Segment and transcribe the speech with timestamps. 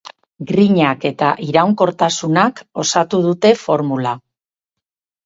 [0.51, 4.15] Grinak eta iraunkortasunak osatu dute formula.